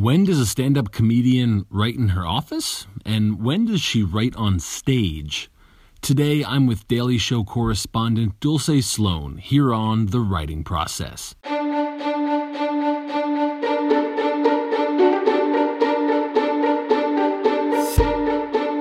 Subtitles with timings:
[0.00, 2.86] When does a stand up comedian write in her office?
[3.04, 5.50] And when does she write on stage?
[6.00, 11.34] Today, I'm with Daily Show correspondent Dulce Sloan here on The Writing Process.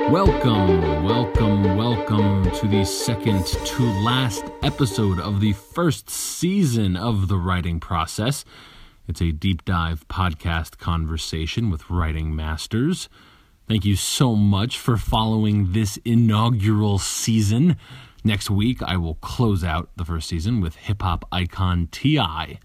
[0.09, 7.35] Welcome, welcome, welcome to the second to last episode of the first season of The
[7.35, 8.45] Writing Process.
[9.09, 13.09] It's a deep dive podcast conversation with writing masters.
[13.67, 17.75] Thank you so much for following this inaugural season.
[18.23, 22.59] Next week, I will close out the first season with hip hop icon T.I.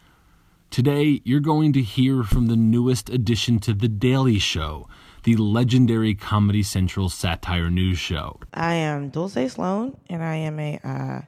[0.68, 4.86] Today, you're going to hear from the newest addition to The Daily Show,
[5.22, 8.38] the legendary Comedy Central satire news show.
[8.52, 11.20] I am Dulce Sloan, and I am a uh,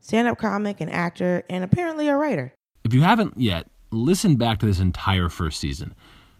[0.00, 2.54] stand up comic, an actor, and apparently a writer.
[2.84, 5.94] If you haven't yet, listen back to this entire first season.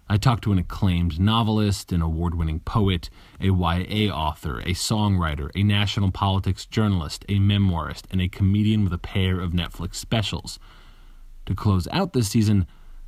[0.08, 3.10] I talked to an acclaimed novelist, an award winning poet,
[3.40, 8.92] a YA author, a songwriter, a national politics journalist, a memoirist, and a comedian with
[8.92, 10.60] a pair of Netflix specials.
[11.46, 12.66] To close out this season,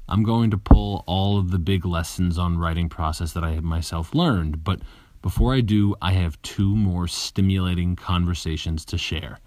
[0.09, 3.65] I'm going to pull all of the big lessons on writing process that I have
[3.65, 4.81] myself learned, but
[5.23, 9.39] before I do, I have two more stimulating conversations to share.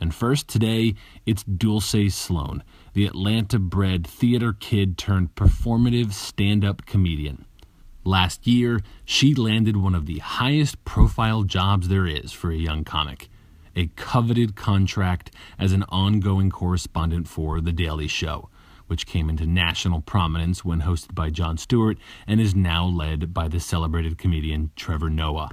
[0.00, 0.94] And first, today,
[1.26, 7.44] it's Dulce Sloan, the Atlanta bred theater kid turned performative stand up comedian.
[8.04, 12.84] Last year, she landed one of the highest profile jobs there is for a young
[12.84, 13.28] comic
[13.76, 18.48] a coveted contract as an ongoing correspondent for The Daily Show,
[18.88, 23.48] which came into national prominence when hosted by Jon Stewart and is now led by
[23.48, 25.50] the celebrated comedian Trevor Noah.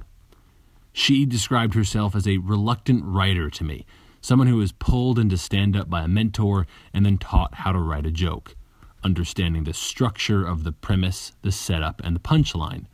[0.92, 3.86] She described herself as a reluctant writer to me
[4.20, 7.78] someone who was pulled into stand up by a mentor and then taught how to
[7.78, 8.56] write a joke,
[9.04, 12.86] understanding the structure of the premise, the setup, and the punchline.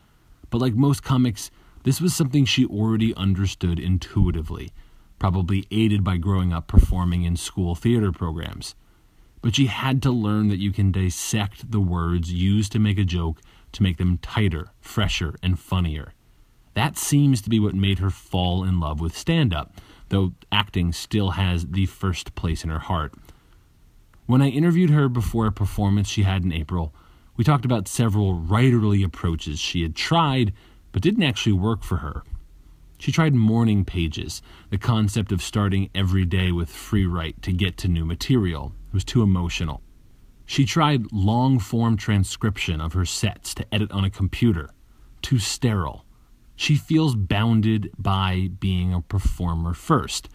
[0.50, 1.50] But like most comics,
[1.84, 4.70] this was something she already understood intuitively,
[5.19, 8.74] probably aided by growing up performing in school theater programs.
[9.42, 13.05] But she had to learn that you can dissect the words used to make a
[13.05, 13.40] joke
[13.73, 16.14] to make them tighter, fresher, and funnier.
[16.74, 20.92] That seems to be what made her fall in love with stand up though acting
[20.92, 23.15] still has the first place in her heart.
[24.27, 26.95] When I interviewed her before a performance she had in April,
[27.37, 30.53] we talked about several writerly approaches she had tried
[30.93, 32.23] but didn't actually work for her.
[32.98, 37.77] She tried morning pages, the concept of starting every day with free write to get
[37.79, 38.73] to new material.
[38.89, 39.83] It was too emotional.
[40.47, 44.70] She tried long form transcription of her sets to edit on a computer.
[45.20, 46.05] Too sterile
[46.57, 50.29] she feels bounded by being a performer first.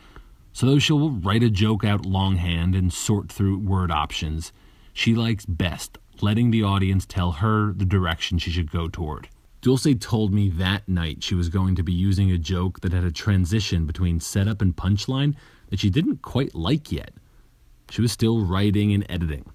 [0.51, 4.51] So, though she'll write a joke out longhand and sort through word options,
[4.93, 9.29] she likes best letting the audience tell her the direction she should go toward.
[9.61, 13.03] Dulce told me that night she was going to be using a joke that had
[13.03, 15.35] a transition between setup and punchline
[15.69, 17.13] that she didn't quite like yet.
[17.89, 19.45] She was still writing and editing,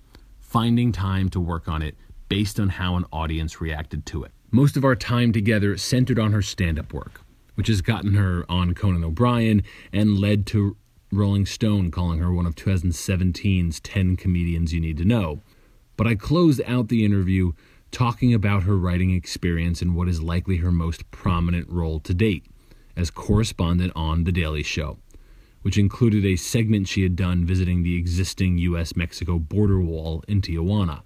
[0.40, 1.96] finding time to work on it
[2.28, 4.32] based on how an audience reacted to it.
[4.54, 7.22] Most of our time together centered on her stand up work,
[7.56, 10.76] which has gotten her on Conan O'Brien and led to
[11.10, 15.40] Rolling Stone calling her one of 2017's 10 comedians you need to know.
[15.96, 17.50] But I closed out the interview
[17.90, 22.46] talking about her writing experience and what is likely her most prominent role to date
[22.96, 24.98] as correspondent on The Daily Show,
[25.62, 30.40] which included a segment she had done visiting the existing US Mexico border wall in
[30.40, 31.02] Tijuana.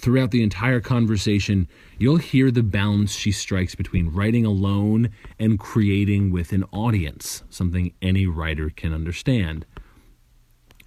[0.00, 1.68] Throughout the entire conversation,
[1.98, 7.92] you'll hear the balance she strikes between writing alone and creating with an audience, something
[8.00, 9.66] any writer can understand.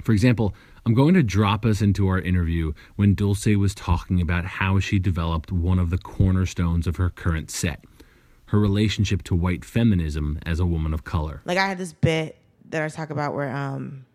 [0.02, 4.46] For example, I'm going to drop us into our interview when Dulce was talking about
[4.46, 7.86] how she developed one of the cornerstones of her current set
[8.48, 11.42] her relationship to white feminism as a woman of color.
[11.44, 12.38] Like, I had this bit
[12.70, 14.06] that I talk about where, um,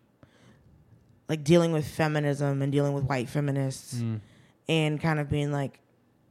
[1.27, 3.95] like, dealing with feminism and dealing with white feminists.
[3.95, 4.21] Mm
[4.69, 5.79] and kind of being like,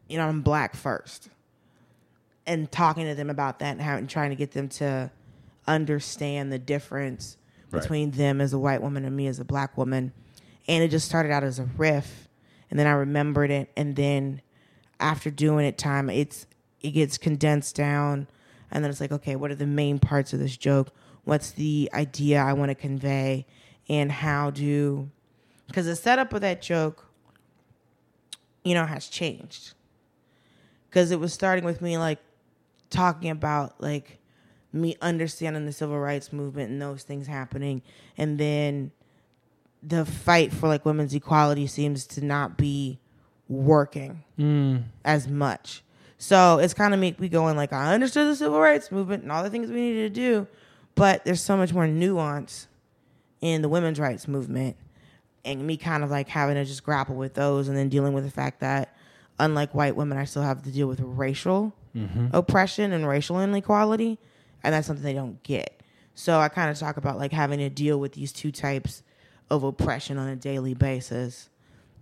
[0.08, 1.28] you know, I'm black first.
[2.46, 5.10] And talking to them about that and, how, and trying to get them to
[5.66, 7.36] understand the difference
[7.70, 7.82] right.
[7.82, 10.12] between them as a white woman and me as a black woman.
[10.66, 12.28] And it just started out as a riff.
[12.70, 13.70] And then I remembered it.
[13.76, 14.40] And then
[15.00, 16.46] after doing it time, it's
[16.80, 18.28] it gets condensed down.
[18.70, 20.94] And then it's like, okay, what are the main parts of this joke?
[21.24, 23.46] What's the idea I want to convey?
[23.88, 25.10] And how do
[25.66, 27.07] because the setup of that joke
[28.68, 29.72] you know, has changed.
[30.88, 32.18] Because it was starting with me like
[32.90, 34.18] talking about like
[34.72, 37.82] me understanding the civil rights movement and those things happening.
[38.16, 38.92] And then
[39.82, 42.98] the fight for like women's equality seems to not be
[43.48, 44.82] working mm.
[45.04, 45.82] as much.
[46.18, 49.32] So it's kind of make me going like I understood the civil rights movement and
[49.32, 50.46] all the things we needed to do,
[50.94, 52.66] but there's so much more nuance
[53.40, 54.76] in the women's rights movement
[55.48, 58.24] and me kind of like having to just grapple with those and then dealing with
[58.24, 58.94] the fact that
[59.38, 61.74] unlike white women I still have to deal with racial
[62.32, 64.18] oppression and racial inequality
[64.62, 65.82] and that's something they don't get.
[66.14, 69.02] So I kind of talk about like having to deal with these two types
[69.50, 71.48] of oppression on a daily basis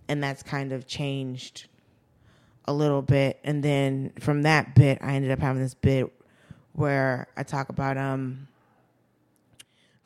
[0.08, 1.68] and that's kind of changed
[2.66, 6.12] a little bit and then from that bit I ended up having this bit
[6.72, 8.48] where I talk about um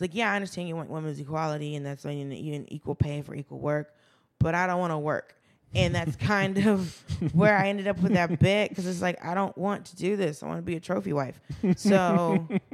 [0.01, 2.95] like yeah I understand you want women's equality and that's when you you need equal
[2.95, 3.95] pay for equal work
[4.39, 5.35] but I don't want to work
[5.75, 7.03] and that's kind of
[7.33, 10.17] where I ended up with that bit because it's like I don't want to do
[10.17, 11.41] this I want to be a trophy wife
[11.77, 12.47] so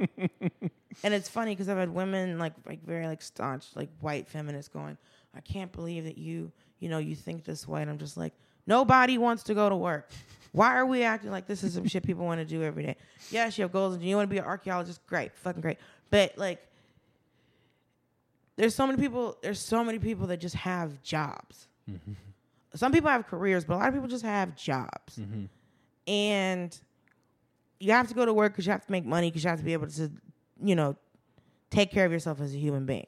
[1.03, 4.69] and it's funny because I've had women like like very like staunch like white feminists
[4.69, 4.97] going
[5.35, 8.33] I can't believe that you you know you think this way and I'm just like
[8.67, 10.11] Nobody wants to go to work.
[10.51, 12.97] Why are we acting like this is some shit people want to do every day?
[13.31, 15.05] Yes, you have goals and you want to be an archaeologist.
[15.07, 15.77] Great, fucking great.
[16.09, 16.61] But like,
[18.57, 19.37] there's so many people.
[19.41, 21.67] There's so many people that just have jobs.
[21.89, 22.13] Mm-hmm.
[22.75, 25.17] Some people have careers, but a lot of people just have jobs.
[25.17, 25.45] Mm-hmm.
[26.11, 26.77] And
[27.79, 29.59] you have to go to work because you have to make money because you have
[29.59, 30.11] to be able to,
[30.61, 30.95] you know,
[31.69, 33.07] take care of yourself as a human being.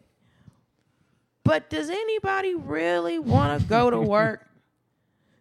[1.43, 4.47] But does anybody really want to go to work?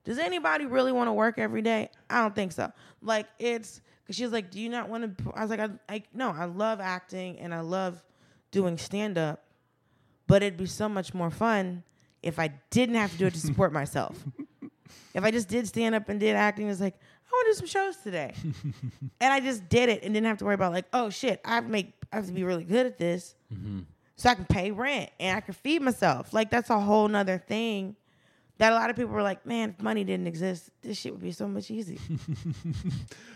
[0.04, 1.90] Does anybody really want to work every day?
[2.08, 2.72] I don't think so.
[3.02, 5.68] Like it's because she was like, "Do you not want to?" I was like, I,
[5.86, 8.02] "I no, I love acting and I love
[8.50, 9.44] doing stand up,
[10.28, 11.82] but it'd be so much more fun
[12.22, 14.16] if I didn't have to do it to support myself.
[15.14, 17.66] if I just did stand up and did acting, it's like I want to do
[17.66, 18.34] some shows today,
[19.20, 21.56] and I just did it and didn't have to worry about like, oh shit, I
[21.56, 23.34] have to make I have to be really good at this."
[24.16, 26.32] So I can pay rent and I can feed myself.
[26.32, 27.96] Like that's a whole nother thing
[28.58, 31.22] that a lot of people were like, man, if money didn't exist, this shit would
[31.22, 31.98] be so much easier.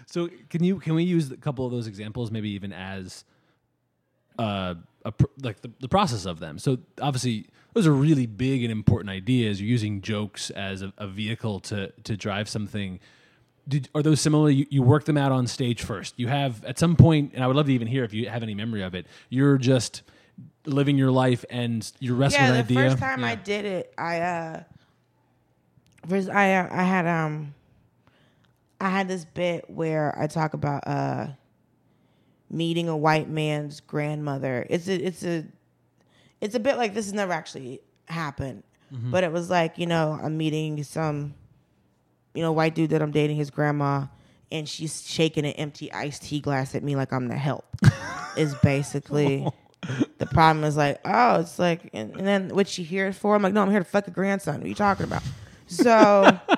[0.07, 3.25] So can you can we use a couple of those examples, maybe even as
[4.39, 4.75] uh,
[5.05, 6.59] a pr- like the, the process of them?
[6.59, 9.61] So obviously, those are really big and important ideas.
[9.61, 13.01] You're using jokes as a, a vehicle to to drive something.
[13.69, 14.51] Did, are those similar?
[14.51, 16.19] You, you work them out on stage first.
[16.19, 18.43] You have at some point, and I would love to even hear if you have
[18.43, 19.07] any memory of it.
[19.29, 20.03] You're just
[20.67, 22.91] living your life, and you're wrestling yeah, with the an idea.
[22.91, 24.63] first time I did it, I uh,
[26.09, 27.55] first I uh, I had um,
[28.81, 31.29] I had this bit where I talk about uh,
[32.53, 34.67] meeting a white man's grandmother.
[34.71, 35.45] It's a it's a
[36.41, 38.63] it's a bit like this has never actually happened,
[38.93, 39.11] mm-hmm.
[39.11, 41.35] but it was like you know I'm meeting some
[42.35, 44.07] you know white dude that I'm dating his grandma.
[44.51, 47.65] And she's shaking an empty iced tea glass at me like I'm the help.
[48.37, 49.47] is basically
[50.19, 53.35] the problem is like, oh, it's like, and, and then what you here for?
[53.35, 54.59] I'm like, no, I'm here to fuck a grandson.
[54.59, 55.23] What are you talking about?
[55.67, 56.39] So,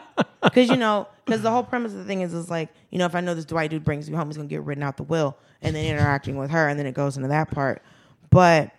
[0.44, 3.06] because you know, because the whole premise of the thing is, is like, you know,
[3.06, 5.02] if I know this Dwight dude brings me home, he's gonna get written out the
[5.02, 7.82] will, and then interacting with her, and then it goes into that part.
[8.30, 8.72] But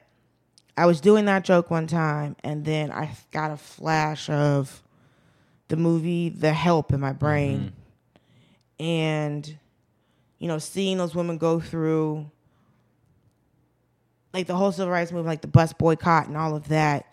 [0.78, 4.84] I was doing that joke one time, and then I got a flash of
[5.68, 7.74] the movie The Help in my brain,
[8.80, 8.86] mm-hmm.
[8.86, 9.58] and
[10.38, 12.30] you know, seeing those women go through
[14.34, 17.06] like the whole civil rights movement, like the bus boycott and all of that.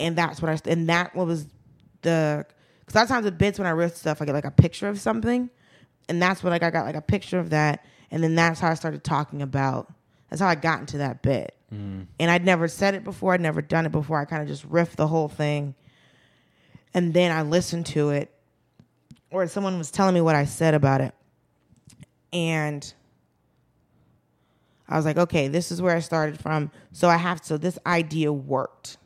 [0.00, 1.46] And that's what I and that what was
[2.02, 2.44] the
[2.86, 4.50] because a lot of times with bits when I riff stuff, I get like a
[4.50, 5.50] picture of something,
[6.08, 8.70] and that's what like I got like a picture of that, and then that's how
[8.70, 9.92] I started talking about.
[10.30, 12.06] That's how I got into that bit, mm.
[12.18, 13.34] and I'd never said it before.
[13.34, 14.20] I'd never done it before.
[14.20, 15.74] I kind of just riffed the whole thing,
[16.94, 18.32] and then I listened to it,
[19.30, 21.14] or someone was telling me what I said about it,
[22.32, 22.92] and
[24.88, 26.70] I was like, okay, this is where I started from.
[26.92, 28.98] So I have to, this idea worked.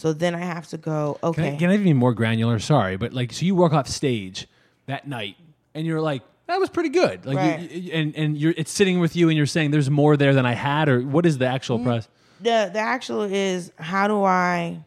[0.00, 1.52] So then I have to go, Can okay.
[1.52, 2.58] I, can I be more granular?
[2.58, 4.48] Sorry, but like, so you walk off stage
[4.86, 5.36] that night,
[5.74, 7.70] and you're like, "That was pretty good." Like, Right.
[7.70, 10.46] you, and and you're it's sitting with you, and you're saying, "There's more there than
[10.46, 11.84] I had," or what is the actual Mm.
[11.84, 12.08] process?
[12.40, 14.82] the, the actual is, how do I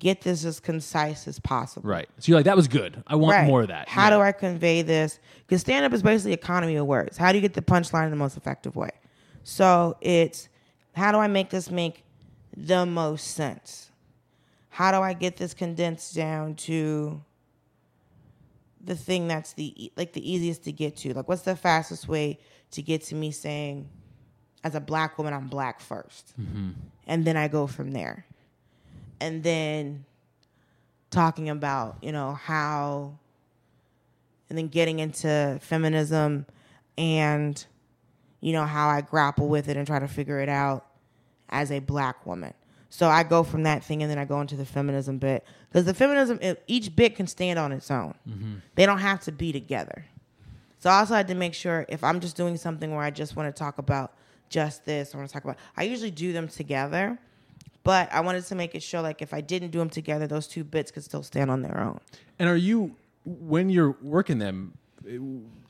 [0.00, 1.88] get this as concise as possible?
[1.88, 2.08] Right.
[2.18, 3.00] So you're like, "That was good.
[3.06, 3.46] I want Right.
[3.46, 5.20] more of that." How do I convey this?
[5.46, 7.16] Because stand up is basically economy of words.
[7.16, 8.90] How do you get the punchline in the most effective way?
[9.44, 10.48] So it's
[10.94, 12.02] how do I make this make
[12.56, 13.85] the most sense?
[14.76, 17.22] How do I get this condensed down to
[18.84, 21.14] the thing that's the like the easiest to get to?
[21.14, 22.38] Like what's the fastest way
[22.72, 23.88] to get to me saying
[24.62, 26.70] as a black woman I'm black 1st mm-hmm.
[27.06, 28.26] And then I go from there.
[29.18, 30.04] And then
[31.08, 33.18] talking about, you know, how
[34.50, 36.44] and then getting into feminism
[36.98, 37.64] and
[38.42, 40.84] you know how I grapple with it and try to figure it out
[41.48, 42.52] as a black woman.
[42.88, 45.84] So I go from that thing and then I go into the feminism bit because
[45.84, 48.14] the feminism each bit can stand on its own.
[48.28, 48.54] Mm-hmm.
[48.74, 50.04] They don't have to be together.
[50.78, 53.34] So I also had to make sure if I'm just doing something where I just
[53.34, 54.12] want to talk about
[54.48, 55.56] just this, I want to talk about.
[55.76, 57.18] I usually do them together,
[57.82, 60.46] but I wanted to make it show like if I didn't do them together, those
[60.46, 61.98] two bits could still stand on their own.
[62.38, 64.78] And are you when you're working them?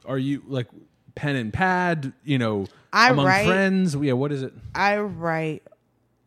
[0.05, 0.67] Are you like
[1.15, 2.13] pen and pad?
[2.25, 3.95] You know, I among write- friends.
[3.95, 4.13] Yeah.
[4.13, 4.53] What is it?
[4.75, 5.63] I write.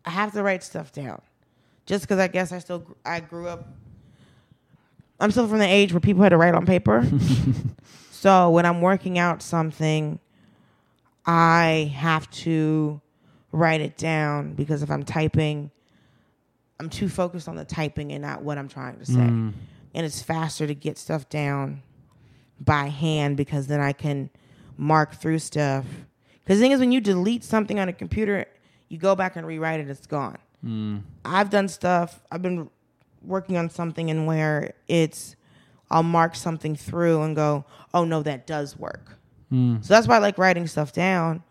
[0.10, 1.22] I have to write stuff down,
[1.86, 3.68] just because I guess I still I grew up.
[5.20, 7.08] I'm still from the age where people had to write on paper.
[8.10, 10.18] so when I'm working out something,
[11.28, 13.00] I have to
[13.52, 15.70] write it down because if I'm typing,
[16.80, 19.14] I'm too focused on the typing and not what I'm trying to say.
[19.14, 19.54] Mm.
[19.94, 21.84] And it's faster to get stuff down
[22.60, 24.32] by hand because then I can
[24.76, 25.86] mark through stuff.
[26.44, 28.48] Because the thing is, when you delete something on a computer,
[28.90, 30.38] you go back and rewrite it, it's gone.
[30.64, 30.98] Hmm.
[31.24, 32.70] I've done stuff, I've been
[33.22, 35.36] working on something and where it's,
[35.90, 39.18] I'll mark something through and go, oh no, that does work.
[39.50, 39.78] Hmm.
[39.82, 41.44] So that's why I like writing stuff down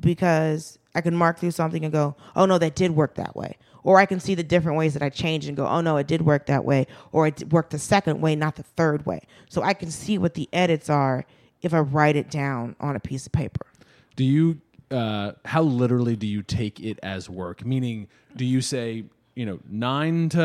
[0.00, 3.56] because I can mark through something and go, oh no, that did work that way.
[3.82, 6.08] Or I can see the different ways that I changed and go, oh no, it
[6.08, 6.86] did work that way.
[7.12, 9.20] Or it worked the second way, not the third way.
[9.48, 11.24] So I can see what the edits are
[11.62, 13.66] if I write it down on a piece of paper.
[14.16, 14.60] Do you?
[14.90, 17.64] Uh, how literally do you take it as work?
[17.64, 20.38] Meaning, do you say you know nine to?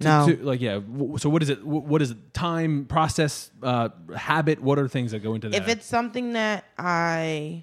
[0.00, 0.26] to- No.
[0.26, 0.80] to- like yeah.
[1.18, 1.64] So what is it?
[1.64, 2.34] What is it?
[2.34, 4.60] Time, process, uh, habit.
[4.60, 5.62] What are things that go into that?
[5.62, 7.62] If it's something that I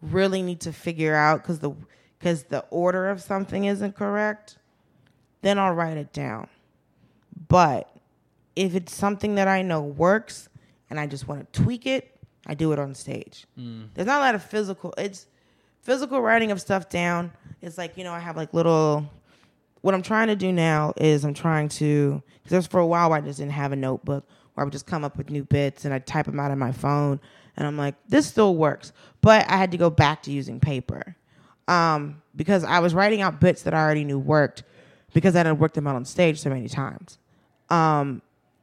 [0.00, 1.70] really need to figure out because the
[2.18, 4.58] because the order of something isn't correct,
[5.42, 6.48] then I'll write it down.
[7.48, 7.88] But
[8.56, 10.48] if it's something that I know works
[10.90, 12.11] and I just want to tweak it,
[12.46, 13.46] I do it on stage.
[13.94, 14.94] There's not a lot of physical.
[14.98, 15.26] It's
[15.82, 17.32] physical writing of stuff down.
[17.60, 19.08] It's like you know I have like little.
[19.80, 23.20] What I'm trying to do now is I'm trying to because for a while I
[23.20, 25.92] just didn't have a notebook where I would just come up with new bits and
[25.92, 27.18] I type them out on my phone
[27.56, 31.16] and I'm like this still works, but I had to go back to using paper
[31.68, 34.62] um, because I was writing out bits that I already knew worked
[35.12, 37.18] because I had worked them out on stage so many times.
[37.70, 38.22] Um,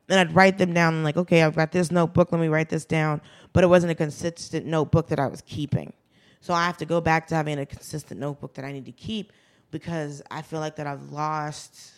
[0.10, 1.04] and I'd write them down.
[1.04, 2.32] like, okay, I've got this notebook.
[2.32, 3.22] Let me write this down.
[3.54, 5.94] But it wasn't a consistent notebook that I was keeping.
[6.42, 8.92] So I have to go back to having a consistent notebook that I need to
[8.92, 9.34] keep
[9.72, 11.92] because I feel like that I've lost.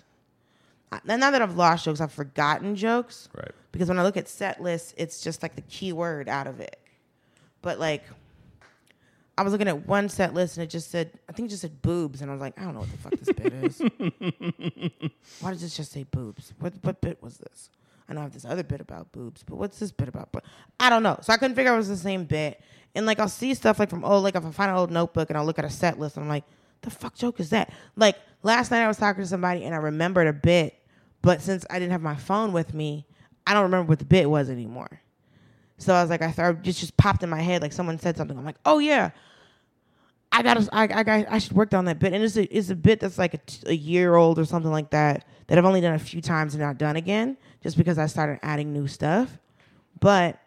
[1.06, 3.30] Not that I've lost jokes, I've forgotten jokes.
[3.36, 3.52] Right.
[3.72, 6.60] Because when I look at set lists, it's just like the key word out of
[6.60, 6.80] it.
[7.62, 8.04] But like,
[9.38, 11.62] I was looking at one set list and it just said, I think it just
[11.62, 13.80] said boobs, and I was like, I don't know what the fuck this bit is.
[15.40, 16.54] Why does this just say boobs?
[16.60, 17.70] What what bit was this?
[18.18, 20.32] I I have this other bit about boobs, but what's this bit about?
[20.32, 20.44] But
[20.80, 21.18] I don't know.
[21.22, 22.62] So I couldn't figure out it was the same bit.
[22.94, 25.30] And like I'll see stuff like from oh like if I find an old notebook
[25.30, 26.44] and I'll look at a set list, I'm like,
[26.82, 27.72] the fuck joke is that?
[27.96, 30.76] Like last night I was talking to somebody and I remembered a bit,
[31.22, 33.06] but since I didn't have my phone with me,
[33.48, 35.02] I don't remember what the bit was anymore.
[35.78, 37.98] So I was like, I thought it just just popped in my head like someone
[37.98, 38.38] said something.
[38.38, 39.12] I'm like, oh yeah,
[40.32, 42.70] I got I I got I should work on that bit, and it's a it's
[42.70, 45.66] a bit that's like a, t- a year old or something like that that I've
[45.66, 48.88] only done a few times and not done again, just because I started adding new
[48.88, 49.38] stuff.
[50.00, 50.40] But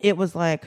[0.00, 0.66] it was like,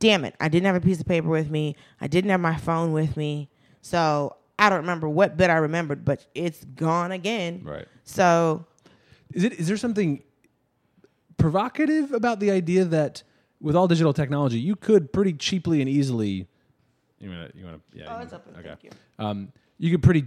[0.00, 1.76] damn it, I didn't have a piece of paper with me.
[2.00, 3.48] I didn't have my phone with me,
[3.80, 7.62] so I don't remember what bit I remembered, but it's gone again.
[7.64, 7.86] Right.
[8.04, 8.66] So
[9.32, 9.52] Is it?
[9.54, 10.22] Is there something
[11.36, 13.22] provocative about the idea that
[13.60, 16.48] with all digital technology, you could pretty cheaply and easily.
[17.20, 17.58] You want to?
[17.58, 17.98] You want to?
[17.98, 18.04] Yeah.
[18.08, 18.62] Oh, it's can- open.
[18.62, 18.90] Thank you.
[19.18, 20.24] Um, you could pretty.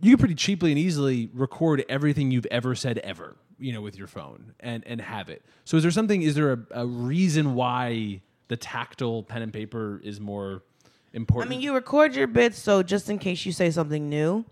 [0.00, 3.96] You could pretty cheaply and easily record everything you've ever said ever, you know, with
[3.96, 5.42] your phone and and have it.
[5.64, 6.20] So is there something?
[6.20, 10.62] Is there a, a reason why the tactile pen and paper is more
[11.14, 11.48] important?
[11.48, 14.44] I mean, you record your bits so just in case you say something new,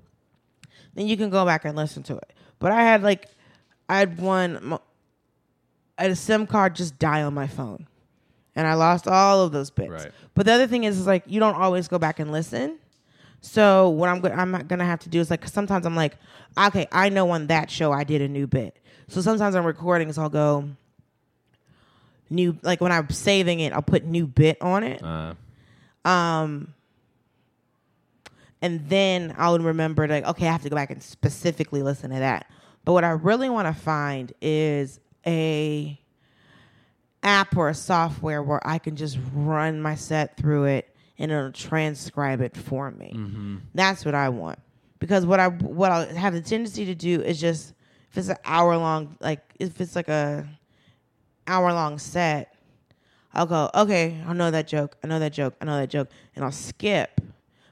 [0.95, 2.33] then you can go back and listen to it.
[2.59, 3.29] But I had like,
[3.89, 4.79] I had one,
[5.99, 7.87] I had a SIM card just die on my phone,
[8.57, 9.91] and I lost all of those bits.
[9.91, 10.11] Right.
[10.35, 12.79] But the other thing is, is like you don't always go back and listen.
[13.41, 16.17] So what I'm go- I'm gonna have to do is like sometimes I'm like,
[16.59, 18.77] okay, I know on that show I did a new bit.
[19.09, 20.69] So sometimes I'm recording, so I'll go
[22.31, 25.03] new like when I'm saving it, I'll put new bit on it.
[25.03, 25.35] Uh,
[26.09, 26.73] Um,
[28.61, 32.11] and then I would remember like, okay, I have to go back and specifically listen
[32.11, 32.49] to that.
[32.85, 35.99] But what I really want to find is a
[37.23, 41.53] app or a software where I can just run my set through it and it'll
[41.53, 43.13] transcribe it for me.
[43.17, 43.57] Mm-hmm.
[43.75, 44.59] That's what I want.
[44.99, 47.75] Because what I what I have the tendency to do is just
[48.11, 50.47] if it's an hour long like if it's like a
[51.47, 52.55] hour long set,
[53.35, 56.09] I'll go, okay, I know that joke, I know that joke, I know that joke,
[56.37, 57.21] and I'll skip.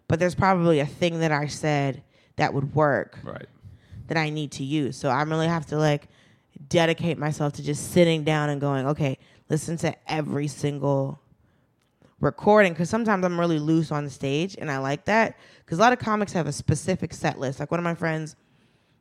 [0.09, 2.02] but there's probably a thing that I said
[2.37, 3.47] that would work Right.
[4.09, 4.97] that I need to use.
[4.97, 6.09] So I really have to like
[6.69, 9.19] dedicate myself to just sitting down and going, okay,
[9.50, 11.21] listen to every single
[12.21, 15.92] recording because sometimes I'm really loose on stage and I like that because a lot
[15.92, 17.59] of comics have a specific set list.
[17.59, 18.37] Like one of my friends,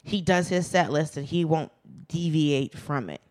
[0.04, 1.72] he does his set list and he won't
[2.08, 3.22] deviate from it.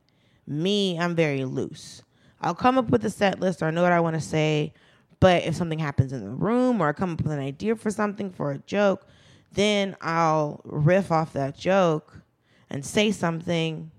[0.46, 2.02] Me, I'm very loose.
[2.40, 4.72] I'll come up with a set list or I know what I want to say,
[5.18, 7.90] but if something happens in the room or I come up with an idea for
[7.90, 9.06] something for a joke,
[9.52, 12.20] then I'll riff off that joke
[12.70, 13.90] and say something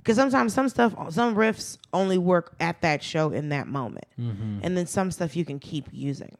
[0.00, 4.06] because sometimes some stuff some riffs only work at that show in that moment.
[4.18, 4.60] Mm-hmm.
[4.62, 6.36] And then some stuff you can keep using.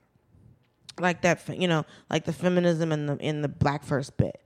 [0.99, 4.43] Like that you know like the feminism and the in the black first bit.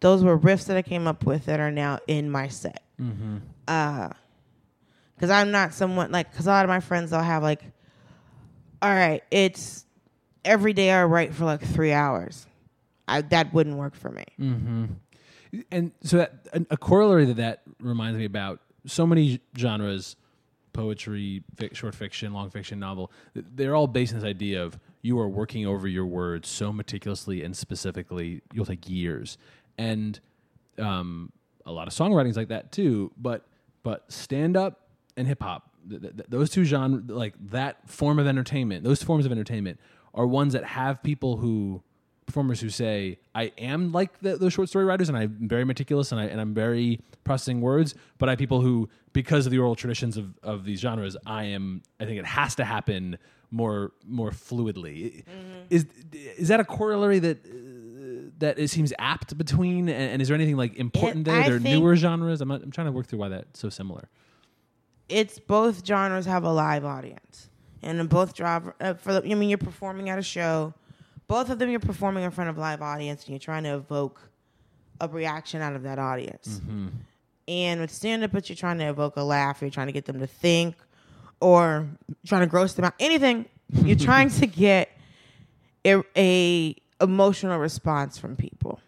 [0.00, 2.82] Those were riffs that i came up with that are now in my set.
[3.00, 3.38] Mm-hmm.
[3.66, 4.10] Uh
[5.18, 7.62] because i'm not someone like because a lot of my friends they'll have like
[8.80, 9.84] all right it's
[10.44, 12.46] every day i write for like three hours.
[13.10, 14.84] I, that wouldn't work for me mm-hmm.
[15.70, 20.16] And so that, a, corollary to that reminds me about so many genres
[20.72, 25.18] poetry fic, short fiction long fiction novel they're all based on this idea of you
[25.18, 29.38] are working over your words so meticulously and specifically you'll take years.
[29.76, 30.18] And
[30.78, 31.32] um,
[31.66, 33.46] a lot of songwriting is like that too but
[33.82, 38.26] but stand up and hip hop th- th- those two genres like that form of
[38.26, 39.78] entertainment those forms of entertainment
[40.14, 41.82] are ones that have people who
[42.28, 46.12] performers who say I am like the, those short story writers and I'm very meticulous
[46.12, 49.58] and I and I'm very processing words, but I have people who because of the
[49.58, 53.18] oral traditions of, of these genres, I am I think it has to happen
[53.50, 55.24] more more fluidly.
[55.70, 55.86] Is
[56.36, 60.34] is that a corollary that uh, that it seems apt between and, and is there
[60.36, 61.40] anything like important It- there?
[61.42, 62.40] I There are newer genres.
[62.40, 64.08] I'm not, I'm trying to work through why that's so similar.
[65.08, 67.48] it's both genres have a live audience,
[67.82, 70.74] and in both drive uh, for the, I mean you're performing at a show,
[71.28, 74.30] both of them you're performing in front of live audience, and you're trying to evoke
[75.00, 76.60] a reaction out of that audience.
[76.60, 76.88] Mm-hmm.
[77.46, 80.06] And with stand up, but you're trying to evoke a laugh, you're trying to get
[80.06, 80.74] them to think,
[81.40, 81.86] or
[82.26, 82.94] trying to gross them out.
[82.98, 84.90] Anything you're trying to get
[85.84, 88.80] a, a emotional response from people.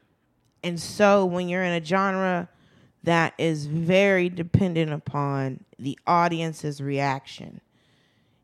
[0.63, 2.49] And so when you're in a genre
[3.03, 7.61] that is very dependent upon the audience's reaction,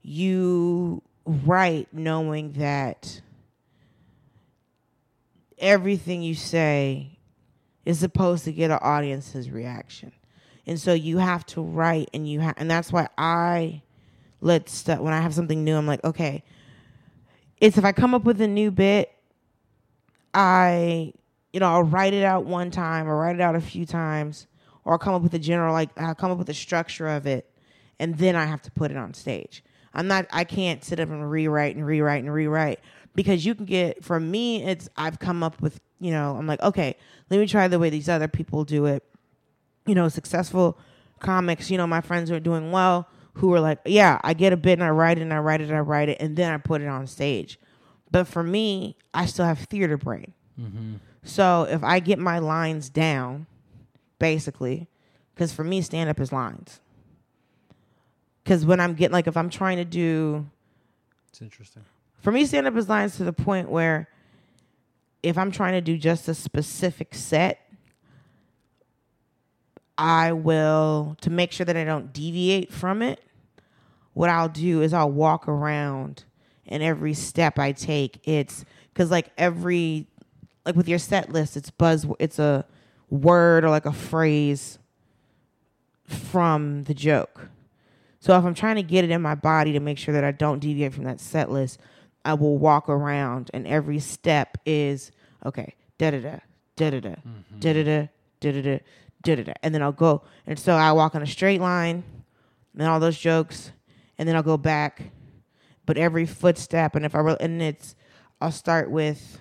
[0.03, 3.21] you write knowing that
[5.59, 7.19] everything you say
[7.85, 10.13] is supposed to get an audience's reaction.
[10.67, 13.83] And so you have to write and you have and that's why I
[14.41, 16.43] let stuff when I have something new, I'm like, okay,
[17.61, 19.13] it's if I come up with a new bit,
[20.35, 21.13] I,
[21.53, 24.47] you know, I'll write it out one time or write it out a few times,
[24.85, 27.27] or I'll come up with a general, like, I'll come up with the structure of
[27.27, 27.51] it,
[27.99, 29.65] and then I have to put it on stage.
[29.95, 32.81] I'm not, I can't sit up and rewrite and rewrite and rewrite
[33.17, 36.63] because you can get, from me, it's, I've come up with, you know, I'm like,
[36.63, 36.97] okay,
[37.31, 39.03] let me try the way these other people do it.
[39.87, 40.79] You know, successful
[41.19, 44.53] comics, you know, my friends who are doing well, who are like, yeah, I get
[44.53, 46.37] a bit and I write it and I write it and I write it and
[46.37, 47.59] then I put it on stage.
[48.11, 50.33] But for me, I still have theater brain.
[50.61, 50.95] Mm-hmm.
[51.23, 53.47] So if I get my lines down,
[54.19, 54.89] basically,
[55.35, 56.81] because for me, stand up is lines.
[58.45, 60.47] Because when I'm getting, like, if I'm trying to do,
[61.31, 61.85] It's interesting.
[62.27, 64.09] For me, stand up is lines to the point where
[65.23, 67.71] if I'm trying to do just a specific set,
[69.97, 73.23] I will, to make sure that I don't deviate from it,
[74.15, 76.25] what I'll do is I'll walk around
[76.67, 80.09] and every step I take, it's because like every,
[80.65, 82.65] like with your set list, it's buzz, it's a
[83.09, 84.81] word or like a phrase
[86.07, 87.51] from the joke.
[88.19, 90.33] So if I'm trying to get it in my body to make sure that I
[90.33, 91.79] don't deviate from that set list,
[92.27, 95.13] I will walk around and every step is
[95.45, 96.39] okay, da da da,
[96.75, 97.15] da da da,
[97.61, 98.09] da da da,
[98.41, 98.79] da da da,
[99.23, 99.53] da da da.
[99.63, 100.23] And then I'll go.
[100.45, 102.03] And so I walk on a straight line,
[102.77, 103.71] and all those jokes,
[104.19, 105.13] and then I'll go back.
[105.87, 107.95] But every footstep, and if I really, and it's,
[108.41, 109.39] I'll start with,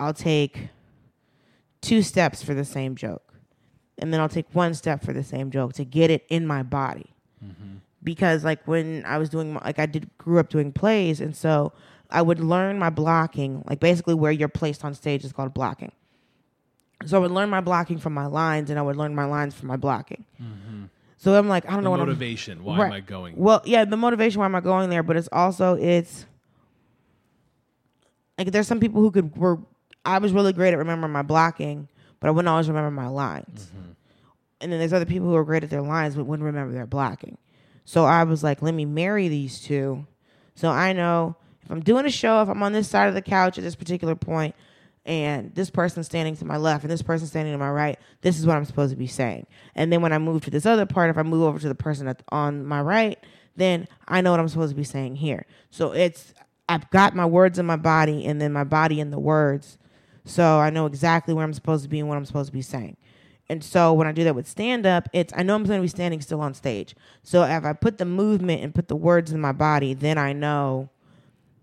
[0.00, 0.68] I'll take
[1.80, 3.32] two steps for the same joke.
[3.98, 6.64] And then I'll take one step for the same joke to get it in my
[6.64, 7.15] body
[8.06, 11.72] because like when I was doing like I did grew up doing plays and so
[12.08, 15.92] I would learn my blocking like basically where you're placed on stage is called blocking.
[17.04, 19.54] So I would learn my blocking from my lines and I would learn my lines
[19.54, 20.24] from my blocking.
[20.40, 20.84] Mm-hmm.
[21.18, 22.62] So I'm like I don't The know what I'm motivation.
[22.64, 22.86] Why Right.
[22.86, 23.34] am I going?
[23.36, 26.24] well, yeah, the motivation why am I going there, but it's also it's
[28.38, 29.58] like there's some people who could were
[30.04, 31.88] I was really great at remembering my blocking,
[32.20, 33.66] but I wouldn't always remember my lines.
[33.74, 33.90] Mm-hmm.
[34.60, 36.86] And then there's other people who are great at their lines but wouldn't remember their
[36.86, 37.36] blocking.
[37.86, 40.06] So I was like, let me marry these two.
[40.54, 43.22] So I know if I'm doing a show, if I'm on this side of the
[43.22, 44.54] couch at this particular point,
[45.06, 48.38] and this person's standing to my left and this person's standing to my right, this
[48.38, 49.46] is what I'm supposed to be saying.
[49.76, 51.76] And then when I move to this other part, if I move over to the
[51.76, 53.18] person on my right,
[53.54, 55.46] then I know what I'm supposed to be saying here.
[55.70, 56.34] So it's
[56.68, 59.78] I've got my words in my body and then my body in the words.
[60.24, 62.62] So I know exactly where I'm supposed to be and what I'm supposed to be
[62.62, 62.96] saying.
[63.48, 65.82] And so when I do that with stand up, it's I know I'm going to
[65.82, 66.94] be standing still on stage.
[67.22, 70.32] So if I put the movement and put the words in my body, then I
[70.32, 70.90] know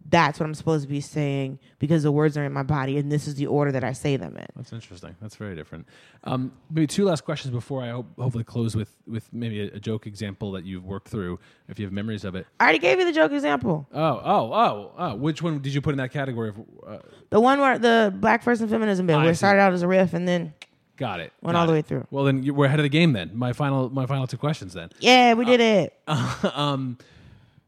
[0.10, 3.12] that's what I'm supposed to be saying because the words are in my body and
[3.12, 4.46] this is the order that I say them in.
[4.56, 5.16] That's interesting.
[5.22, 5.88] That's very different.
[6.24, 9.80] Um, maybe two last questions before I hope, hopefully close with with maybe a, a,
[9.80, 12.46] joke example that you've worked through, if you have memories of it.
[12.60, 13.88] I already gave you the joke example.
[13.92, 15.16] Oh, oh, oh, oh.
[15.16, 16.50] Which one did you put in that category?
[16.50, 16.98] Of, uh,
[17.30, 20.14] the one where the black person feminism bit, where it started out as a riff
[20.14, 20.54] and then.
[20.98, 21.34] Got it.
[21.42, 21.76] Went Got all the it.
[21.78, 22.08] way through.
[22.12, 23.14] Well, then you, we're ahead of the game.
[23.14, 24.74] Then my final my final two questions.
[24.74, 24.90] Then.
[25.00, 25.62] Yeah, we did
[26.08, 26.56] uh, it.
[26.56, 26.98] um,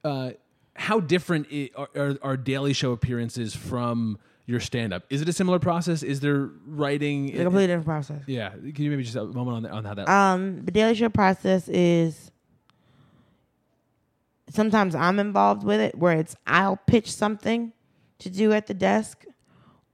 [0.04, 0.32] uh,
[0.76, 5.04] how different are, are, are daily show appearances from your stand up?
[5.10, 6.04] Is it a similar process?
[6.04, 7.30] Is there writing?
[7.30, 8.22] It's a completely different process.
[8.28, 8.50] Yeah.
[8.50, 10.10] Can you maybe just a moment on, that, on how that?
[10.10, 12.32] Um, the daily show process is
[14.50, 17.74] sometimes I'm involved with it where it's I'll pitch something
[18.20, 19.26] to do at the desk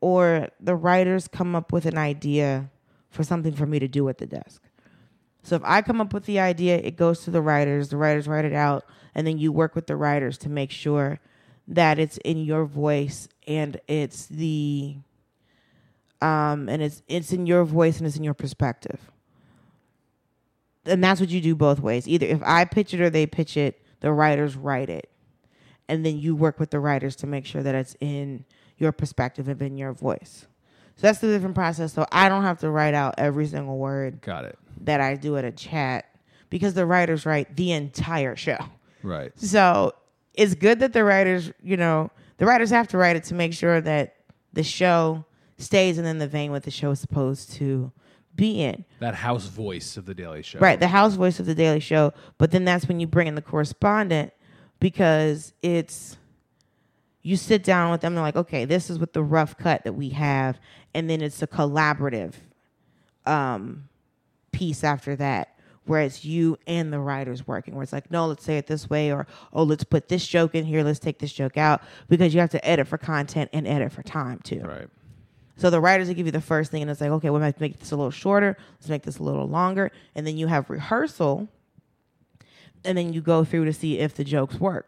[0.02, 2.70] or the writers come up with an idea
[3.12, 4.63] for something for me to do at the desk.
[5.43, 8.28] So if I come up with the idea, it goes to the writers, the writers
[8.28, 11.19] write it out, and then you work with the writers to make sure
[11.67, 14.97] that it's in your voice and it's the
[16.21, 19.12] um and it's it's in your voice and it's in your perspective.
[20.86, 22.08] And that's what you do both ways.
[22.08, 25.10] Either if I pitch it or they pitch it, the writers write it.
[25.88, 28.45] And then you work with the writers to make sure that it's in
[28.78, 30.47] your perspective and in your voice.
[31.02, 31.94] So that's the different process.
[31.94, 34.22] So I don't have to write out every single word.
[34.22, 34.60] Got it.
[34.82, 36.06] That I do at a chat
[36.52, 38.60] because the writers write the entire show.
[39.02, 39.32] Right.
[39.36, 39.94] So
[40.36, 43.52] it's good that the writers, you know, the writers have to write it to make
[43.54, 44.18] sure that
[44.54, 45.26] the show
[45.58, 47.92] stays in the vein what the show is supposed to
[48.36, 48.86] be in.
[49.00, 50.60] That house voice of the Daily Show.
[50.60, 52.14] Right, the house voice of the Daily Show.
[52.38, 54.34] But then that's when you bring in the correspondent
[54.80, 56.18] because it's
[57.22, 59.84] you sit down with them and they're like, okay, this is what the rough cut
[59.84, 60.60] that we have,
[60.94, 62.34] and then it's a collaborative
[63.26, 63.90] um,
[64.52, 65.56] piece after that
[65.86, 68.90] where it's you and the writers working where it's like no let's say it this
[68.90, 72.34] way or oh let's put this joke in here let's take this joke out because
[72.34, 74.62] you have to edit for content and edit for time too.
[74.62, 74.88] Right.
[75.58, 77.60] So the writers will give you the first thing and it's like okay we might
[77.60, 79.92] make this a little shorter let's make this a little longer.
[80.16, 81.48] And then you have rehearsal
[82.84, 84.88] and then you go through to see if the jokes work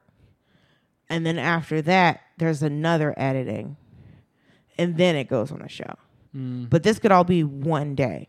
[1.10, 3.78] and then after that there's another editing
[4.78, 5.96] and then it goes on the show
[6.36, 6.70] mm.
[6.70, 8.28] but this could all be one day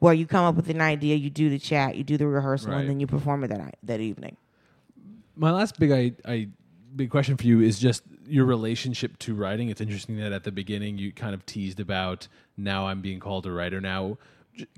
[0.00, 2.72] where you come up with an idea, you do the chat, you do the rehearsal,
[2.72, 2.80] right.
[2.80, 4.36] and then you perform it that night, that evening.
[5.36, 6.48] My last big I, I
[6.96, 9.68] big question for you is just your relationship to writing.
[9.68, 13.46] It's interesting that at the beginning you kind of teased about now I'm being called
[13.46, 13.80] a writer.
[13.80, 14.18] Now,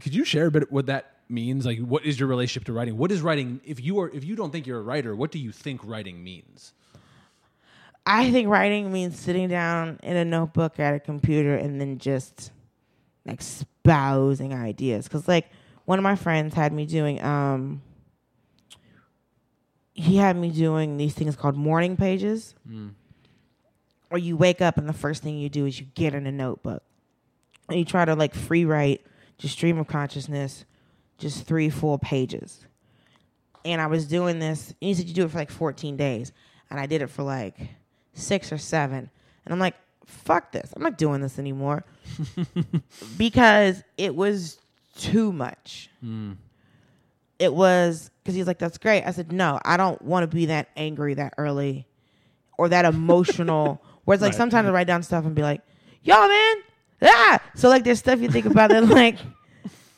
[0.01, 1.66] could you share a bit what that means?
[1.66, 2.97] Like, what is your relationship to writing?
[2.97, 3.61] What is writing?
[3.64, 6.23] If you are if you don't think you're a writer, what do you think writing
[6.23, 6.73] means?
[8.05, 12.51] I think writing means sitting down in a notebook at a computer and then just
[13.27, 15.09] espousing ideas.
[15.09, 15.49] Cause like
[15.85, 17.81] one of my friends had me doing um
[19.95, 22.55] he had me doing these things called morning pages.
[22.68, 22.95] Mm.
[24.11, 26.33] Or you wake up and the first thing you do is you get in a
[26.33, 26.83] notebook.
[27.68, 29.03] And you try to like free write,
[29.38, 30.64] just stream of consciousness,
[31.22, 32.66] just three full pages.
[33.64, 36.32] And I was doing this, and he said you do it for like 14 days.
[36.68, 37.56] And I did it for like
[38.12, 39.08] six or seven.
[39.44, 40.72] And I'm like, fuck this.
[40.74, 41.85] I'm not doing this anymore.
[43.16, 44.58] because it was
[44.98, 45.90] too much.
[46.04, 46.37] Mm.
[47.38, 49.04] It was because he's like, that's great.
[49.04, 51.87] I said, no, I don't want to be that angry that early
[52.58, 53.82] or that emotional.
[54.04, 54.37] Whereas, like, right.
[54.37, 55.61] sometimes I write down stuff and be like,
[56.02, 56.56] yo, man,
[57.02, 57.40] ah.
[57.54, 59.18] So, like, there's stuff you think about that, like,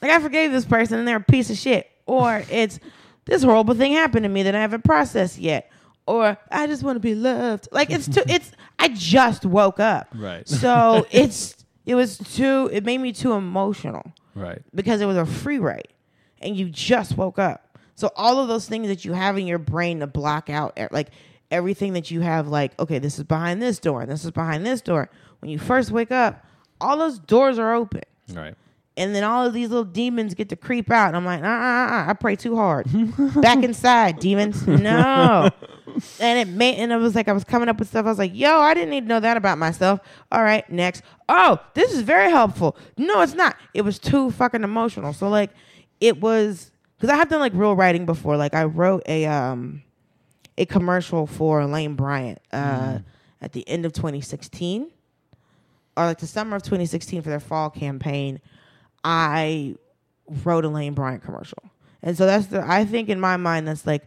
[0.08, 1.90] like, I forgave this person and they're a piece of shit.
[2.06, 2.78] Or it's,
[3.24, 5.70] this horrible thing happened to me that I haven't processed yet
[6.06, 7.68] or I just want to be loved.
[7.72, 10.08] Like it's too it's I just woke up.
[10.14, 10.46] Right.
[10.48, 14.12] So it's it was too it made me too emotional.
[14.34, 14.62] Right.
[14.74, 15.92] Because it was a free write
[16.40, 17.78] and you just woke up.
[17.94, 21.08] So all of those things that you have in your brain to block out like
[21.50, 24.66] everything that you have like okay, this is behind this door and this is behind
[24.66, 25.08] this door.
[25.40, 26.44] When you first wake up,
[26.80, 28.02] all those doors are open.
[28.32, 28.54] Right
[28.96, 31.08] and then all of these little demons get to creep out.
[31.08, 32.86] And I'm like, uh, uh, uh, I pray too hard.
[33.40, 34.66] Back inside, demons.
[34.66, 35.50] No.
[36.18, 38.04] And it made, and it was like I was coming up with stuff.
[38.04, 40.00] I was like, yo, I didn't need to know that about myself.
[40.32, 41.04] All right, next.
[41.28, 42.76] Oh, this is very helpful.
[42.98, 43.54] No, it's not.
[43.74, 45.12] It was too fucking emotional.
[45.12, 45.50] So like,
[46.00, 48.36] it was because I have done like real writing before.
[48.36, 49.84] Like I wrote a um
[50.58, 52.40] a commercial for Lane Bryant.
[52.52, 53.04] Uh, mm.
[53.40, 54.90] at the end of 2016
[55.96, 58.40] or like the summer of 2016 for their fall campaign,
[59.04, 59.76] I
[60.42, 61.62] wrote a Lane Bryant commercial.
[62.02, 64.06] And so that's the I think in my mind that's like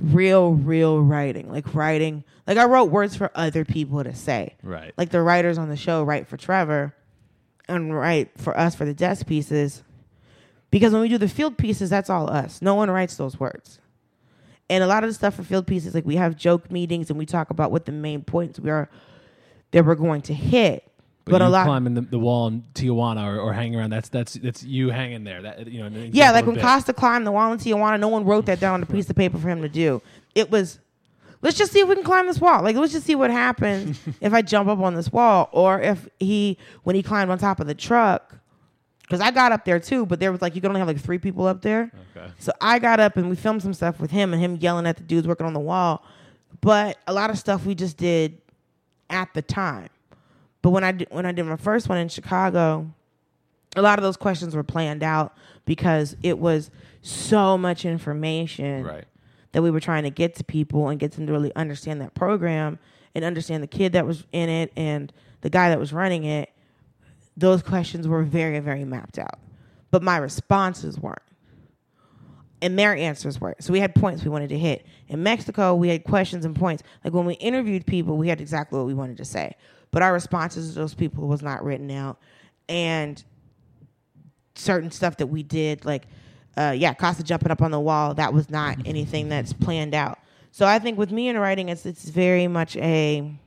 [0.00, 1.50] real real writing.
[1.50, 4.56] Like writing like I wrote words for other people to say.
[4.62, 4.92] Right.
[4.96, 6.94] Like the writers on the show write for Trevor
[7.68, 9.82] and write for us for the desk pieces.
[10.70, 12.60] Because when we do the field pieces, that's all us.
[12.60, 13.78] No one writes those words.
[14.68, 17.18] And a lot of the stuff for field pieces, like we have joke meetings and
[17.18, 18.88] we talk about what the main points we are
[19.70, 20.90] that we're going to hit.
[21.24, 23.90] But, But, a lot, climbing the, the wall in Tijuana or, or hanging around.
[23.90, 25.40] That's that's that's you hanging there.
[25.40, 26.08] That you know.
[26.12, 26.64] yeah, like when bit.
[26.64, 29.16] Kosta climbed the wall in Tijuana, no one wrote that down on a piece of
[29.16, 30.02] paper for him to do.
[30.34, 30.80] It was,
[31.40, 32.62] let's just see if we can climb this wall.
[32.62, 36.06] Like, let's just see what happens if I jump up on this wall, or if
[36.20, 38.34] he, when he climbed on top of the truck,
[39.00, 41.00] because I got up there too, but there was like you could only have like
[41.00, 41.90] three people up there.
[42.14, 42.26] Okay.
[42.38, 44.96] So I got up and we filmed some stuff with him and him yelling at
[44.96, 46.04] the dudes working on the wall.
[46.60, 48.38] But a lot of stuff we just did
[49.10, 49.88] at the time.
[50.64, 52.90] But when I did, when I did my first one in Chicago,
[53.76, 56.70] a lot of those questions were planned out because it was
[57.02, 59.04] so much information Right.
[59.52, 62.14] that we were trying to get to people and get them to really understand that
[62.14, 62.78] program
[63.14, 66.48] and understand the kid that was in it and the guy that was running it.
[67.36, 69.38] Those questions were very, very mapped out.
[69.90, 71.18] But my responses weren't.
[72.62, 73.54] And their answers were.
[73.60, 74.86] So we had points we wanted to hit.
[75.08, 76.82] In Mexico, we had questions and points.
[77.04, 79.56] Like when we interviewed people, we had exactly what we wanted to say.
[79.94, 82.18] But our responses to those people was not written out.
[82.68, 83.22] And
[84.56, 86.08] certain stuff that we did, like
[86.56, 90.18] uh, yeah, Kosta jumping up on the wall, that was not anything that's planned out.
[90.50, 93.38] So I think with me in writing, it's it's very much a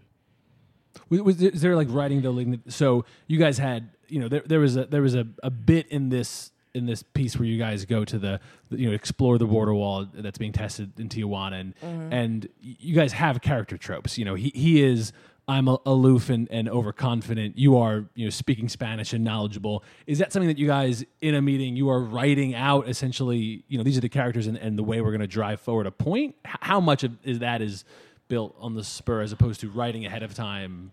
[1.09, 4.29] Was, was there, is there like writing the like, so you guys had you know
[4.29, 7.45] there, there was a there was a, a bit in this in this piece where
[7.47, 11.09] you guys go to the you know explore the border wall that's being tested in
[11.09, 11.73] Tijuana and
[12.13, 15.11] and you guys have character tropes you know he he is
[15.47, 20.19] I'm a, aloof and, and overconfident you are you know speaking Spanish and knowledgeable is
[20.19, 23.83] that something that you guys in a meeting you are writing out essentially you know
[23.83, 26.35] these are the characters and, and the way we're going to drive forward a point
[26.45, 27.85] H- how much of is that is
[28.27, 30.91] built on the spur as opposed to writing ahead of time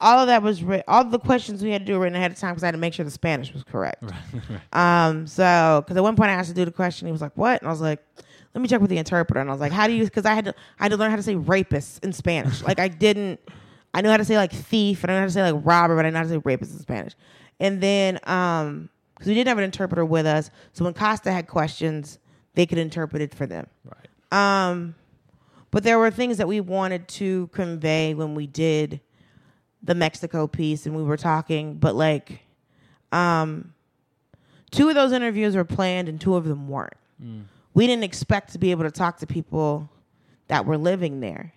[0.00, 2.30] all of that was writ- all the questions we had to do were written ahead
[2.32, 4.02] of time because I had to make sure the Spanish was correct.
[4.72, 7.32] Um, so because at one point I asked to do the question, he was like,
[7.36, 8.00] "What?" And I was like,
[8.54, 10.34] "Let me check with the interpreter." And I was like, "How do you?" Because I
[10.34, 12.60] had to, I had to learn how to say rapist in Spanish.
[12.62, 13.40] like I didn't,
[13.94, 15.94] I knew how to say like thief, and I know how to say like robber,
[15.96, 17.14] but I know how to say rapist in Spanish.
[17.60, 21.46] And then, um, because we didn't have an interpreter with us, so when Kosta had
[21.46, 22.18] questions,
[22.54, 23.68] they could interpret it for them.
[23.84, 24.96] right Um,
[25.70, 29.00] but there were things that we wanted to convey when we did
[29.82, 32.40] the Mexico piece and we were talking, but like,
[33.12, 33.74] um,
[34.70, 36.94] two of those interviews were planned and two of them weren't.
[37.74, 39.88] We didn't expect to be able to talk to people
[40.48, 41.52] that were living there.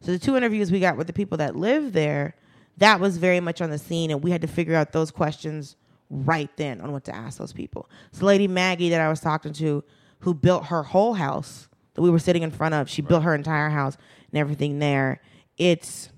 [0.00, 2.34] So the two interviews we got with the people that live there,
[2.78, 5.76] that was very much on the scene, and we had to figure out those questions
[6.08, 7.88] right then on what to ask those people.
[8.12, 9.84] So Lady Maggie that I was talking to,
[10.20, 13.34] who built her whole house that we were sitting in front of, she built her
[13.34, 13.96] entire house
[14.30, 15.20] and everything there.
[15.58, 16.08] It's,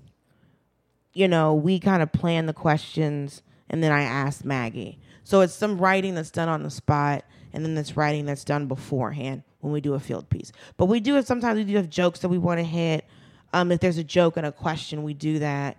[1.13, 4.99] you know, we kind of plan the questions, and then I asked Maggie.
[5.23, 8.67] So it's some writing that's done on the spot, and then this writing that's done
[8.67, 10.51] beforehand when we do a field piece.
[10.77, 11.57] But we do it sometimes.
[11.57, 13.05] We do have jokes that we want to hit.
[13.53, 15.77] Um, if there's a joke and a question, we do that.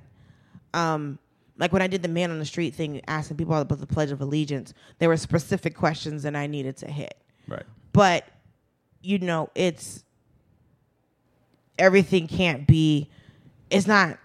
[0.73, 1.19] Um,
[1.59, 4.11] like when I did the man on the street thing, asking people about the Pledge
[4.11, 7.17] of Allegiance, there were specific questions that I needed to hit.
[7.47, 8.25] right But
[9.03, 10.05] you know, it's
[11.79, 13.11] everything can't be.
[13.71, 14.19] It's not.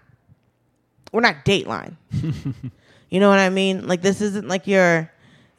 [1.12, 1.96] We're not Dateline.
[3.10, 3.86] you know what I mean?
[3.86, 5.10] Like this isn't like your.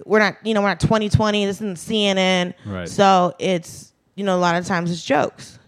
[0.06, 0.38] We're not.
[0.44, 1.46] You know, we're not 2020.
[1.46, 2.54] This isn't CNN.
[2.66, 2.90] Right.
[2.90, 5.60] So it's you know a lot of times it's jokes,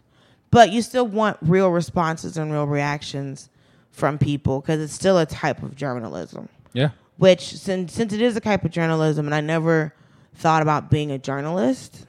[0.53, 3.49] but you still want real responses and real reactions
[3.91, 8.37] from people because it's still a type of journalism yeah which since since it is
[8.37, 9.93] a type of journalism and I never
[10.35, 12.07] thought about being a journalist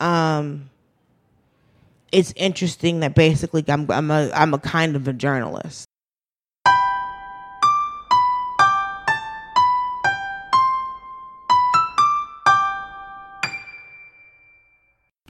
[0.00, 0.70] um
[2.12, 5.87] it's interesting that basically I'm I'm a I'm a kind of a journalist.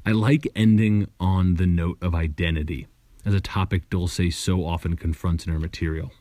[0.08, 2.86] I like ending on the note of identity
[3.26, 6.12] as a topic Dulce so often confronts in her material.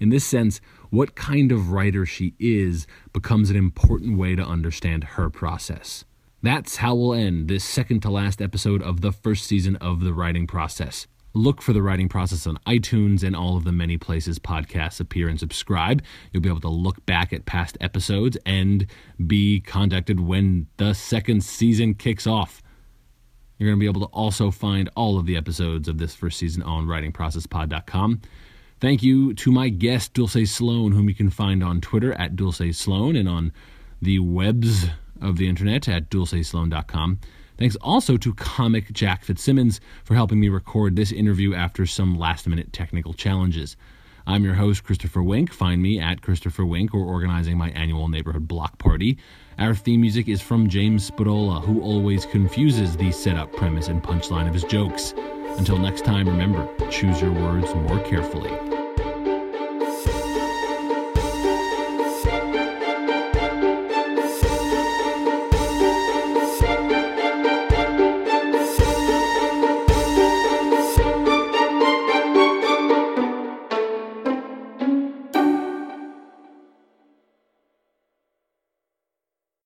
[0.00, 5.04] In this sense, what kind of writer she is becomes an important way to understand
[5.04, 6.06] her process.
[6.42, 10.14] That's how we'll end this second to last episode of the first season of The
[10.14, 11.06] Writing Process.
[11.34, 15.28] Look for The Writing Process on iTunes and all of the many places podcasts appear
[15.28, 16.02] and subscribe.
[16.32, 18.86] You'll be able to look back at past episodes and
[19.26, 22.62] be contacted when the second season kicks off.
[23.58, 26.38] You're going to be able to also find all of the episodes of this first
[26.38, 28.20] season on writingprocesspod.com.
[28.80, 32.76] Thank you to my guest, Dulce Sloan, whom you can find on Twitter at Dulce
[32.76, 33.52] Sloan and on
[34.02, 34.86] the webs
[35.20, 37.20] of the internet at dulcesloan.com.
[37.56, 42.48] Thanks also to comic Jack Fitzsimmons for helping me record this interview after some last
[42.48, 43.76] minute technical challenges.
[44.26, 45.52] I'm your host, Christopher Wink.
[45.52, 49.18] Find me at Christopher Wink or organizing my annual neighborhood block party.
[49.56, 54.48] Our theme music is from James Spadola, who always confuses the setup, premise, and punchline
[54.48, 55.14] of his jokes.
[55.58, 58.73] Until next time, remember choose your words more carefully.